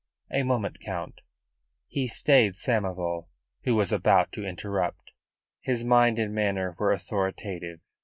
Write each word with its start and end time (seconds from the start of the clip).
A 0.31 0.41
moment, 0.41 0.79
Count," 0.79 1.21
he 1.85 2.07
stayed 2.07 2.53
Samoval, 2.55 3.27
who 3.65 3.75
was 3.75 3.91
about 3.91 4.31
to 4.31 4.43
interrupt. 4.43 5.11
His 5.59 5.85
mind 5.85 6.17
and 6.17 6.33
manner 6.33 6.75
were 6.79 6.91
authoritative. 6.91 7.81